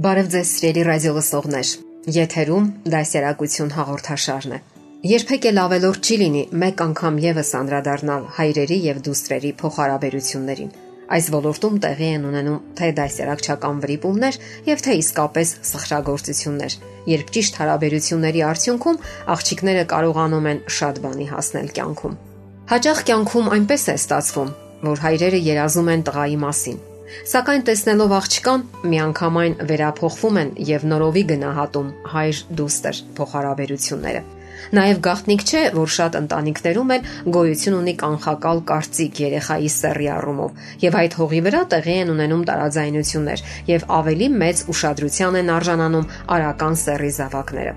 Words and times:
Բարև 0.00 0.28
ձեզ 0.32 0.50
սիրելի 0.56 0.82
ռադիո 0.86 1.10
լսողներ։ 1.12 1.70
Եթերում 2.14 2.68
դասերակցություն 2.92 3.72
հաղորդաշարն 3.74 4.54
է։ 4.56 4.60
Երբեք 5.10 5.48
էլ 5.50 5.60
ավելորդ 5.60 6.08
չի 6.08 6.16
լինի 6.22 6.44
մեկ 6.62 6.80
անգամ 6.84 7.18
եւս 7.24 7.50
անդրադառնալ 7.58 8.24
հայրերի 8.38 8.78
եւ 8.86 9.02
դուստրերի 9.10 9.50
փոխհարաբերություններին։ 9.60 10.72
Այս 11.16 11.28
ոլորտում 11.36 11.76
տեղի 11.84 12.08
են 12.16 12.26
ունենում 12.30 12.64
թե 12.80 12.90
դասերակցական 12.96 13.82
վրիպումներ 13.84 14.40
եւ 14.72 14.84
թե 14.88 14.96
իսկապես 15.04 15.52
սխրագործություններ, 15.68 16.76
երբ 17.12 17.32
ճիշտ 17.36 17.60
հարաբերությունների 17.60 18.44
արդյունքում 18.48 19.00
աղջիկները 19.36 19.84
կարողանում 19.92 20.48
են 20.54 20.62
շատ 20.80 21.02
բանի 21.04 21.26
հասնել 21.36 21.74
կյանքում։ 21.76 22.20
Հաճախ 22.72 23.04
կյանքում 23.10 23.52
այնպես 23.58 23.84
է 23.90 23.98
ստացվում, 24.00 24.54
որ 24.80 25.04
հայրերը 25.04 25.42
երազում 25.50 25.92
են 25.92 26.06
տղայի 26.08 26.40
մասին 26.46 26.86
Սակայն 27.30 27.64
տեսնելով 27.68 28.12
աղջկան, 28.16 28.66
միանգամայն 28.90 29.56
վերափոխվում 29.70 30.36
են 30.40 30.52
եւ 30.70 30.84
նորովի 30.90 31.24
գնահատում 31.30 31.88
հայր-դուստր 32.14 33.00
փոխհարաբերությունները։ 33.18 34.22
Նաև 34.76 35.00
գաղտնիք 35.06 35.42
չէ, 35.48 35.62
որ 35.74 35.90
շատ 35.96 36.16
ընտանիքներում 36.20 36.92
էլ 36.94 37.08
գոյություն 37.36 37.76
ունի 37.80 37.94
կանխակալ 38.02 38.62
կարծիք 38.70 39.20
երեխայի 39.24 39.70
սեռի 39.76 40.08
առումով, 40.14 40.62
եւ 40.84 40.98
այդ 41.00 41.16
հողի 41.20 41.40
վրա 41.48 41.62
տեղի 41.74 41.96
են 42.04 42.14
ունենում 42.14 42.46
տարաձայնություններ 42.50 43.44
եւ 43.72 43.88
ավելի 43.98 44.30
մեծ 44.44 44.64
ուշադրության 44.74 45.40
են 45.40 45.52
արժանանում 45.56 46.08
արական 46.36 46.80
սեռի 46.84 47.12
զավակները։ 47.18 47.76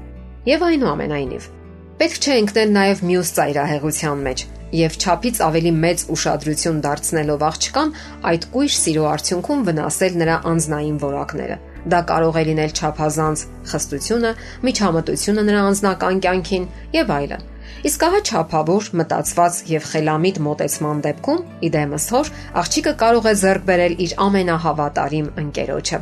Եվ 0.54 0.66
այնուամենայնիվ, 0.70 1.52
պետք 2.00 2.18
չէ 2.24 2.36
ընկնել 2.44 2.74
նաև 2.78 3.02
մյուս 3.10 3.32
ծայրահեղության 3.38 4.24
մեջ, 4.28 4.44
եւ 4.74 4.96
ճապից 5.04 5.40
ավելի 5.46 5.72
մեծ 5.84 6.04
ուշադրություն 6.14 6.82
դարձնելով 6.84 7.44
աղջկան, 7.50 7.94
այդ 8.30 8.48
կույր 8.54 8.74
սիրո 8.80 9.04
արդյունքում 9.14 9.64
վնասել 9.68 10.20
նրա 10.24 10.38
անznային 10.54 10.98
որակները։ 11.04 11.58
Դա 11.94 12.00
կարող 12.10 12.38
է 12.40 12.44
լինել 12.50 12.74
ճափազանց 12.80 13.44
խստությունը, 13.70 14.32
միջամտությունը 14.66 15.44
նրա 15.50 15.64
անձնական 15.70 16.22
կյանքին 16.24 16.68
եւ 16.96 17.14
այլն։ 17.18 17.44
Իսկ 17.84 18.06
ահա 18.08 18.20
ճափավոր, 18.30 18.90
մտածված 19.00 19.60
եւ 19.74 19.88
խելամիտ 19.92 20.40
մտածման 20.48 21.04
դեպքում, 21.04 21.44
իդեմս 21.68 22.06
հոր, 22.16 22.32
աղջիկը 22.64 22.94
կարող 23.04 23.28
է 23.28 23.36
ձեռք 23.44 23.68
բերել 23.68 24.00
իր 24.08 24.16
ամենահավատարիմ 24.24 25.28
ընկերոջը։ 25.44 26.00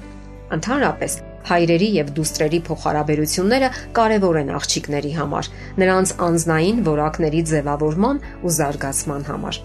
Ընդհանրապես, 0.62 1.17
հայրերի 1.50 1.89
եւ 1.97 2.11
դուստրերի 2.17 2.59
փոխհարաբերությունները 2.67 3.70
կարեւոր 3.97 4.39
են 4.42 4.52
աղջիկների 4.58 5.14
համար, 5.17 5.50
նրանց 5.81 6.14
անznային 6.28 6.84
որակների 6.88 7.42
ձևավորման 7.52 8.22
ու 8.42 8.53
զարգացման 8.58 9.25
համար։ 9.31 9.59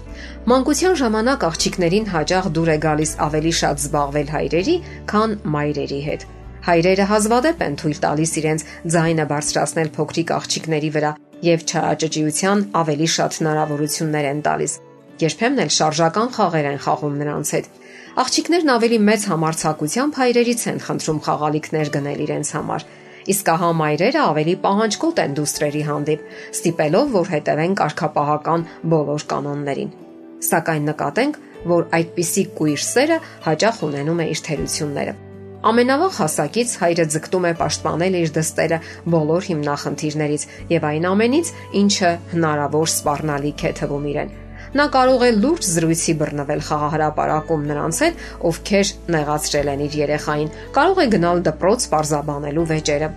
Մանկության 0.52 0.96
ժամանակ 1.02 1.46
աղջիկներին 1.50 2.08
հաճախ 2.14 2.48
դուր 2.56 2.70
է 2.76 2.78
գալիս 2.86 3.12
ավելի 3.26 3.52
շատ 3.60 3.84
զբաղվել 3.86 4.32
հայրերի, 4.36 4.76
քան 5.10 5.38
մայրերի 5.56 6.00
հետ։ 6.06 6.26
Հայրերը 6.66 7.04
հազվադեպ 7.06 7.60
են 7.62 7.76
թույլ 7.78 7.98
տալիս 8.02 8.32
իրենց 8.40 8.62
ձայնը 8.90 9.24
բարձրացնել 9.30 9.90
փոքրիկ 9.96 10.30
աղջիկների 10.36 10.90
վրա 10.96 11.12
եւ 11.46 11.64
չարաճճիության 11.70 12.64
ավելի 12.80 13.08
շատ 13.16 13.36
հնարավորություններ 13.38 14.28
են 14.32 14.40
տալիս։ 14.46 14.72
Երբեմն 15.22 15.62
էլ 15.62 15.70
շարժական 15.76 16.32
խաղեր 16.36 16.66
են 16.72 16.80
խաղում 16.86 17.14
նրանց 17.22 17.52
հետ 17.56 17.68
Աղջիկներն 18.16 18.70
ավելի 18.72 18.98
մեծ 19.04 19.24
համարցակությամբ 19.28 20.14
հայրերից 20.16 20.62
են 20.70 20.78
խնդրում 20.84 21.18
խաղալիքներ 21.26 21.88
գնել 21.96 22.20
իրենց 22.24 22.52
համար։ 22.56 22.84
Իսկ 23.32 23.50
ահա 23.52 23.68
մայրերը 23.80 24.22
ավելի 24.22 24.54
պահանջկոտ 24.62 25.20
են 25.24 25.34
դուստրերի 25.36 25.82
հանդեպ, 25.88 26.22
ստիպելով, 26.56 27.10
որ 27.16 27.28
հետևեն 27.34 27.74
կարգապահական 27.80 28.64
բոլոր 28.94 29.26
կանոններին։ 29.32 29.90
Սակայն 30.48 30.88
նկատենք, 30.88 31.36
որ 31.76 31.84
այդպիսի 32.00 32.46
կույր 32.56 32.80
սերը 32.86 33.20
հաճախ 33.50 33.84
ունենում 33.90 34.24
է 34.24 34.28
իր 34.32 34.42
թերությունները։ 34.48 35.14
Ամենավաղ 35.66 36.18
հասակից 36.22 36.74
հայրը 36.86 37.06
ձգտում 37.12 37.46
է 37.50 37.52
պաշտպանել 37.60 38.18
իր 38.22 38.34
դստերը 38.40 38.80
բոլոր 39.12 39.46
հիմնախնդիրներից 39.50 40.48
եւ 40.72 40.90
այն 40.94 41.12
ամենից, 41.12 41.54
ինչը 41.84 42.16
հնարավոր 42.32 42.90
սպառնալիք 42.96 43.66
է 43.66 43.76
թվում 43.82 44.10
իրեն 44.14 44.34
Նա 44.74 44.86
կարող 44.96 45.22
է 45.26 45.30
լուրջ 45.36 45.66
զրույցի 45.70 46.14
բռնվել 46.20 46.62
խաղահարապարակում 46.66 47.66
նրանց 47.70 48.00
հետ, 48.02 48.24
ովքեր 48.50 48.90
նեղացրել 49.14 49.70
են 49.72 49.84
իր 49.86 49.96
երեխային։ 50.00 50.50
Կարող 50.76 50.98
է 50.98 51.06
գնալ 51.14 51.42
դպրոց 51.46 51.86
պարզաբանելու 51.92 52.66
վեճերը։ 52.72 53.08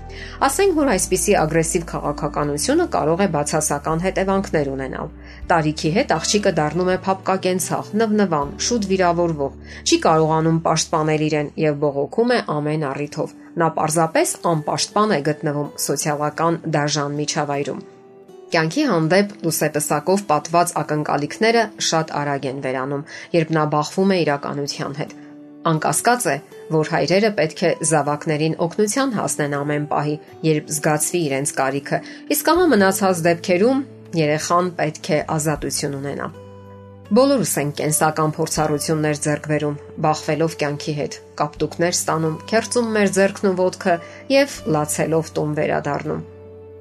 Ասենք 0.50 0.78
որ 0.80 0.92
այսպիսի 0.94 1.36
ագրեսիվ 1.42 1.86
քաղաքականությունը 1.90 2.88
կարող 2.96 3.24
է 3.26 3.28
բացասական 3.36 4.04
հետևանքներ 4.06 4.72
ունենալ։ 4.76 5.14
Տարիքի 5.50 5.94
հետ 5.98 6.16
աղջիկը 6.20 6.56
դառնում 6.60 6.92
է 6.94 6.98
փապկակենցաղ, 7.10 7.94
նվնվան, 8.04 8.56
շուտ 8.70 8.90
վիրավորվող։ 8.94 9.54
Չի 9.90 10.02
կարողանում 10.06 10.60
պաշտպանել 10.70 11.24
իրեն 11.30 11.54
եւ 11.66 11.80
բողոքում 11.86 12.34
է 12.38 12.42
ամեն 12.60 12.90
առիթով։ 12.94 13.38
Նա 13.60 13.70
պարզապես 13.80 14.36
անպաշտպան 14.54 15.16
է 15.18 15.22
գտնվում 15.30 15.72
սոցիալական 15.90 16.62
դաժան 16.78 17.18
միջավայրում։ 17.24 17.88
Կյանքի 18.50 18.84
հանդեպ 18.90 19.34
լուսեպսակով 19.46 20.22
պատված 20.30 20.72
ակնկալիքները 20.82 21.64
շատ 21.86 22.14
արագ 22.18 22.46
են 22.50 22.62
վերանում, 22.64 23.04
երբ 23.36 23.52
նա 23.58 23.66
բախվում 23.74 24.14
է 24.16 24.18
իրականության 24.24 24.96
հետ։ 25.00 25.12
Անկասկած 25.70 26.26
է, 26.34 26.36
որ 26.74 26.90
հայրերը 26.96 27.30
պետք 27.38 27.62
է 27.70 27.72
զավակներին 27.90 28.56
օգնության 28.66 29.14
հասնեն 29.20 29.56
ամեն 29.60 29.86
պահի, 29.92 30.16
երբ 30.50 30.72
զգացվի 30.80 31.22
իրենց 31.30 31.54
կարիքը, 31.60 32.00
իսկ 32.34 32.52
ահա 32.54 32.66
մնացած 32.74 33.22
դեպքերում 33.30 33.84
երեխան 34.18 34.72
պետք 34.80 35.10
է 35.10 35.20
ազատություն 35.36 35.98
ունենա։ 36.00 36.30
Բոլորս 37.10 37.54
ենք 37.60 37.76
կենսական 37.80 38.34
փորձառություններ 38.38 39.22
ձեռք 39.26 39.46
բերում, 39.50 39.78
բախվելով 40.06 40.58
կյանքի 40.62 40.94
հետ, 41.00 41.16
կապտուկներ 41.42 41.96
ստանում, 41.98 42.36
քերծում 42.50 42.92
մեր 42.98 43.14
ձեռքն 43.18 43.50
ու 43.50 43.54
ոտքը 43.60 43.96
եւ 44.34 44.58
լացելով 44.78 45.32
տուն 45.38 45.56
վերադառնում։ 45.60 46.26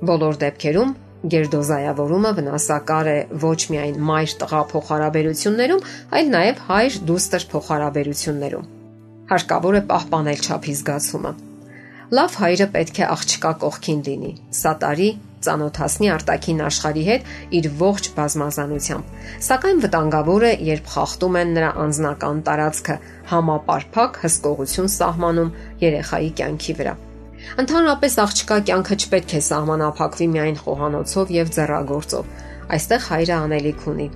Բոլոր 0.09 0.41
դեպքերում 0.45 0.93
Գերդոզայավորումը 1.19 2.31
վնասակար 2.37 3.09
է 3.11 3.19
ոչ 3.43 3.59
միայն 3.75 3.97
մայր-տղա 4.09 4.61
փոխհարաբերություններում, 4.73 5.81
այլ 6.15 6.29
նաև 6.35 6.61
հայր-դուստր 6.69 7.47
փոխհարաբերություններում։ 7.53 8.69
Հարկավոր 9.33 9.79
է 9.79 9.83
պահպանել 9.89 10.45
ճափի 10.47 10.75
զգացումը։ 10.79 11.33
Լավ 12.19 12.37
հայրը 12.41 12.67
պետք 12.79 13.01
է 13.03 13.09
աղջկա 13.19 13.51
կողքին 13.65 13.99
լինի։ 14.07 14.31
Սատարի 14.59 15.09
ծանոթացնի 15.45 16.09
արտաքին 16.15 16.63
աշխարհի 16.69 17.05
հետ 17.09 17.29
իր 17.59 17.69
ողջ 17.83 18.09
բազմազանությամբ։ 18.17 19.13
Սակայն 19.49 19.83
վտանգավոր 19.85 20.47
է, 20.49 20.53
երբ 20.71 20.89
խախտում 20.95 21.39
են 21.43 21.53
նրա 21.59 21.75
անձնական 21.85 22.41
տարածքը, 22.49 22.97
համապարփակ 23.35 24.23
հսկողություն 24.25 24.95
սահմանում 24.97 25.55
երեխայի 25.85 26.33
կյանքի 26.41 26.79
վրա։ 26.81 26.97
Ընդհանրապես 27.63 28.17
աղջկա 28.29 28.57
կյանքը 28.69 28.97
չպետք 29.03 29.35
է 29.39 29.43
սահմանափակվի 29.49 30.31
միայն 30.37 30.63
խոհանոցով 30.63 31.35
եւ 31.39 31.53
ձեռագործով։ 31.59 32.33
Այստեղ 32.79 33.05
հայրը 33.09 33.37
անելիք 33.49 33.87
ունի 33.93 34.09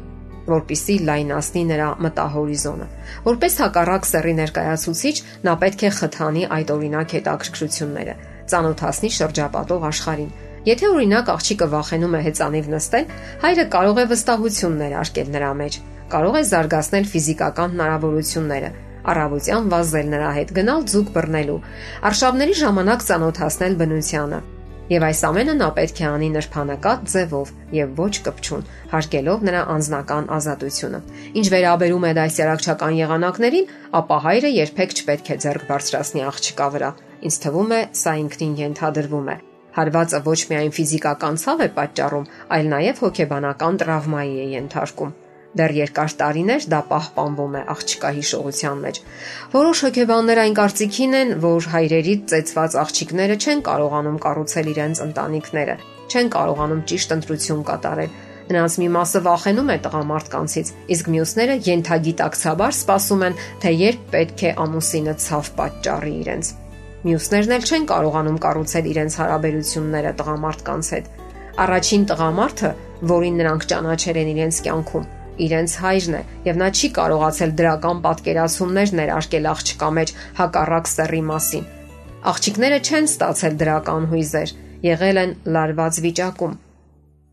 որpիսի 0.46 0.96
լայնացնի 1.06 1.62
նրա 1.70 1.88
մտահորիզոնը։ 2.02 2.86
Որպես 3.26 3.58
հակառակ 3.62 4.08
սեռի 4.10 4.34
ներկայացուցիչ, 4.38 5.16
նա 5.46 5.54
պետք 5.62 5.84
է 5.86 5.90
խթանի 5.98 6.42
այդ 6.56 6.72
օրինակ 6.76 7.14
հետաքրքրությունները, 7.16 8.14
ծանոթացնի 8.52 9.10
շրջապատող 9.18 9.86
աշխարհին։ 9.92 10.32
Եթե 10.62 10.88
օրինակ 10.92 11.30
աղջիկը 11.32 11.66
վախենում 11.72 12.16
է 12.18 12.20
հեծանիվ 12.26 12.66
նստել, 12.72 13.06
հայրը 13.42 13.64
կարող 13.72 13.96
է 14.02 14.04
վստահություն 14.12 14.76
ներարկել 14.82 15.32
նրա 15.36 15.52
մեջ, 15.62 15.78
կարող 16.12 16.36
է 16.38 16.42
զարգացնել 16.52 17.08
ֆիզիկական 17.12 17.72
հնարավորությունները, 17.72 18.70
առավոտյան 19.10 19.68
վազել 19.72 20.08
նրա 20.14 20.30
հետ, 20.38 20.56
գնալ 20.58 20.82
ձուկ 20.92 21.12
բռնելու, 21.16 21.60
արշավների 22.12 22.56
ժամանակ 22.62 23.06
ծանոթացնել 23.08 23.78
բնությանը։ 23.82 24.40
Եվ 24.92 25.04
այս 25.06 25.20
ամենը 25.28 25.52
նա 25.56 25.68
պետք 25.76 26.00
է 26.02 26.06
անի 26.08 26.28
նրբանակատ 26.34 27.04
ձևով 27.12 27.52
եւ 27.76 27.92
ոչ 28.02 28.14
կպչուն, 28.26 28.64
հարգելով 28.92 29.46
նրա 29.48 29.62
անձնական 29.74 30.26
ազատությունը։ 30.36 31.00
Ինչ 31.38 31.46
վերաբերում 31.54 32.04
է 32.08 32.12
դասերակցական 32.18 32.98
եղանակներին, 32.98 33.70
ապա 34.02 34.18
հայրը 34.26 34.52
երբեք 34.58 34.94
չպետք 34.98 35.32
է 35.32 35.38
ձեռք 35.46 35.66
բարձրացնի 35.70 36.26
աղջկա 36.28 36.68
վրա։ 36.76 36.92
Ինչ 37.22 37.34
թվում 37.46 37.72
է, 37.72 37.80
սա 38.02 38.14
ինքնին 38.26 38.54
ենթադրվում 38.66 39.32
է։ 39.32 39.36
Հարվածը 39.72 40.18
ոչ 40.28 40.40
միայն 40.52 40.72
ֆիզիկական 40.76 41.42
ցավ 41.46 41.62
է 41.64 41.68
պատճառում, 41.78 42.30
այլ 42.52 42.72
նաև 42.76 43.04
հոգեբանական 43.06 43.78
տրավմայի 43.80 44.34
է 44.42 44.48
ենթարկում։ 44.58 45.14
Դեռ 45.52 45.72
երկար 45.76 46.12
տարիներ 46.16 46.66
դա 46.72 46.78
պահպանվում 46.88 47.56
է 47.58 47.62
աղջկա 47.72 48.10
հիշողության 48.16 48.78
մեջ։ 48.84 49.00
Որոշ 49.52 49.82
հոգեբաններ 49.84 50.40
այն 50.42 50.54
կարծիքին 50.58 51.16
են, 51.18 51.32
որ 51.42 51.68
հայրերի 51.72 52.14
ծեծված 52.32 52.76
աղջիկները 52.82 53.36
չեն 53.36 53.60
կարողանում 53.68 54.16
կառուցել 54.24 54.70
իրենց 54.72 55.02
ընտանիքները, 55.06 55.76
չեն 56.08 56.32
կարողանում 56.32 56.82
ճիշտ 56.88 57.14
ընտրություն 57.18 57.62
կատարել։ 57.68 58.16
Նրանց 58.52 58.74
մի 58.80 58.88
մասը 58.96 59.20
վախենում 59.28 59.70
է 59.72 59.76
տղամարդկանցից, 59.84 60.72
իսկ 60.96 61.12
մյուսները 61.12 61.54
յենթագիտակցաբար 61.68 62.74
սպասում 62.80 63.22
են, 63.28 63.38
թե 63.62 63.70
երբ 63.82 64.02
պետք 64.12 64.42
է 64.42 64.50
ամուսինը 64.64 65.14
ցավ 65.22 65.50
պատճառի 65.60 66.14
իրենց։ 66.22 66.52
Մյուսներն 67.02 67.56
էլ 67.56 67.64
չեն 67.68 67.88
կարողանում 67.92 68.42
կառուցել 68.42 68.92
իրենց 68.92 69.16
հարաբերությունները 69.22 70.12
տղամարդկանց 70.22 70.92
հետ։ 70.96 71.08
Առաջին 71.62 72.04
տղամարդը, 72.12 72.70
որին 73.12 73.42
նրանք 73.42 73.66
ճանաչել 73.72 74.20
են 74.22 74.30
իրենց 74.32 74.60
կյանքում, 74.66 75.08
իրենց 75.46 75.76
հայրն 75.82 76.16
է 76.18 76.22
եւ 76.48 76.58
նա 76.62 76.68
չի 76.76 76.88
կարողացել 76.98 77.54
դրական 77.60 78.02
պատկերացումներ 78.06 78.92
ներարկել 79.00 79.48
աղջկա 79.52 79.88
մեջ 79.98 80.12
հակառակ 80.40 80.90
սեռի 80.92 81.22
մասին։ 81.32 81.68
Աղջիկները 82.32 82.78
չեն 82.86 83.08
ստացել 83.10 83.54
դրական 83.62 84.08
հույզեր, 84.12 84.54
եղել 84.86 85.22
են 85.22 85.36
լարված 85.56 86.00
վիճակում։ 86.06 86.56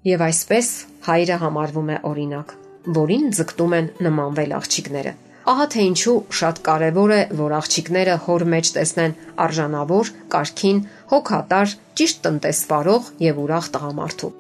Եվ 0.09 0.21
այսպես 0.29 0.67
հայրը 1.09 1.39
համարվում 1.43 1.89
է 1.89 1.97
օրինակ, 2.09 2.53
որին 2.99 3.25
ձգտում 3.39 3.75
են 3.79 3.89
նմանվել 4.05 4.55
աղջիկները։ 4.59 5.13
Ահա 5.49 5.65
թե 5.73 5.83
ինչու 5.89 6.15
շատ 6.39 6.57
կարևոր 6.65 7.11
է, 7.15 7.21
որ 7.39 7.53
աղջիկները 7.57 8.15
հոր 8.25 8.43
մեջ 8.53 8.71
տեսնեն 8.75 9.15
արժանավոր, 9.45 10.11
կարքին, 10.33 10.81
հոգատար, 11.13 11.73
ճիշտ 11.99 12.21
տնտեսվարող 12.25 13.09
եւ 13.25 13.39
ուրախ 13.45 13.69
տղամարդու։ 13.75 14.31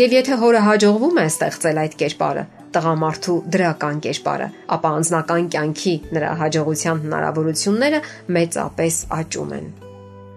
Եվ 0.00 0.14
եթե 0.16 0.38
հորը 0.42 0.60
հաջողվում 0.66 1.20
է 1.22 1.26
ստեղծել 1.30 1.80
այդ 1.82 1.96
կերպարը, 2.02 2.44
տղամարդու 2.76 3.36
դրական 3.54 4.02
կերպարը, 4.04 4.48
ապա 4.76 4.90
անձնական 4.98 5.48
կյանքի 5.54 5.94
նրա 6.16 6.32
հաջողության 6.42 7.00
հնարավորությունները 7.06 8.00
մեծապես 8.36 8.98
աճում 9.20 9.56
են։ 9.56 9.72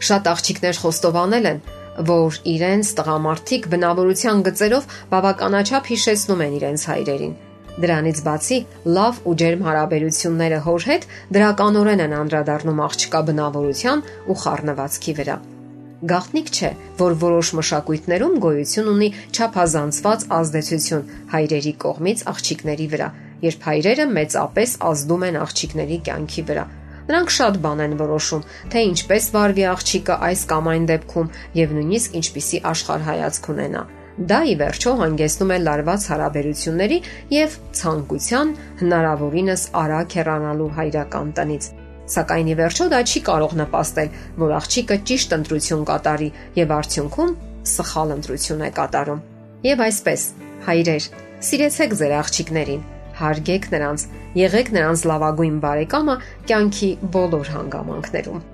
Շատ 0.09 0.31
աղջիկներ 0.33 0.79
խոստովանել 0.83 1.49
են, 1.49 1.61
որ 2.09 2.39
իրենց 2.53 2.93
տղամարդիկ 2.99 3.69
բնավորության 3.73 4.43
գծերով 4.47 4.89
բավականաչափ 5.11 5.91
հիշեցնում 5.91 6.43
են 6.47 6.57
իրենց 6.59 6.87
հայրերին։ 6.93 7.37
Դրանից 7.79 8.19
բացի 8.25 8.57
լավ 8.95 9.21
ու 9.29 9.35
ջերմ 9.39 9.61
հարաբերությունները 9.67 10.59
հոր 10.65 10.87
հետ 10.89 11.07
դրականորեն 11.35 12.03
են 12.07 12.17
անդրադառնում 12.23 12.83
աղջկա 12.87 13.23
բնավորության 13.29 14.03
ու 14.31 14.39
խառնվածքի 14.43 15.15
վրա։ 15.19 15.37
Գաղտնիք 15.99 16.49
չէ, 16.55 16.69
որ 16.95 17.13
որոշ 17.19 17.47
մշակույթներում 17.57 18.35
գոյություն 18.43 18.85
ունի 18.87 19.07
ճափազանցված 19.35 20.21
ազդեցություն 20.31 21.09
հայրերի 21.33 21.73
կողմից 21.83 22.21
աղջիկների 22.31 22.85
վրա, 22.93 23.07
երբ 23.43 23.65
հայրերը 23.67 24.05
մեծապես 24.15 24.75
ազդում 24.89 25.25
են 25.27 25.39
աղջիկների 25.43 25.97
կյանքի 26.07 26.43
վրա։ 26.51 26.63
Նրանք 27.09 27.33
շատ 27.35 27.59
բան 27.65 27.83
են 27.83 27.97
որոշում, 27.99 28.45
թե 28.71 28.83
ինչպես 28.93 29.27
վարվի 29.35 29.65
աղջիկը 29.73 30.17
այս 30.29 30.45
կամ 30.53 30.71
այն 30.71 30.87
դեպքում 30.93 31.31
եւ 31.59 31.75
նույնիսկ 31.79 32.17
ինչպիսի 32.21 32.63
աշխարհայացք 32.71 33.51
ունենա։ 33.55 33.83
Դա 34.29 34.39
ի 34.51 34.55
վերջո 34.59 34.95
հանգեցնում 35.03 35.51
է 35.55 35.59
լարված 35.67 36.07
հարաբերությունների 36.13 37.03
եւ 37.35 37.59
ցանկության 37.81 38.55
հնարավորինս 38.83 39.67
արագ 39.83 40.17
հեռանալու 40.19 40.71
հայրական 40.79 41.35
տնից 41.39 41.69
Սակայն 42.09 42.47
ի 42.49 42.55
վերջո 42.57 42.85
դա 42.89 42.99
չի 43.05 43.21
կարող 43.29 43.55
նպաստել, 43.59 44.13
որ 44.41 44.53
աղջիկը 44.59 44.97
ճիշտ 45.09 45.35
ընտրություն 45.37 45.83
կատարի 45.89 46.29
եւ 46.57 46.71
արդյունքում 46.79 47.33
սխալ 47.69 48.13
ընտրություն 48.15 48.63
է 48.65 48.69
կատարում։ 48.79 49.21
Եվ 49.69 49.83
այսպես, 49.85 50.21
հայրեր, 50.69 51.09
սիրեցեք 51.49 51.97
ձեր 51.99 52.13
աղջիկներին, 52.19 52.85
հարգեք 53.19 53.65
նրանց, 53.73 54.05
եղեք 54.39 54.71
նրանց 54.79 55.03
լավագույն 55.09 55.57
բարեկամը 55.65 56.15
կյանքի 56.49 56.91
բոլոր 57.15 57.51
հանգամանքներում։ 57.55 58.45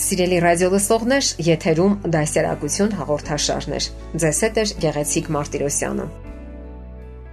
Սիրելի 0.00 0.38
ռադիոլսողներ, 0.44 1.30
եթերում 1.50 1.94
դասերակցություն 2.14 2.96
հաղորդաշարներ։ 3.00 3.88
Ձեզ 4.22 4.42
հետ 4.46 4.60
է 4.60 4.66
Գեղեցիկ 4.86 5.30
Մարտիրոսյանը։ 5.34 6.29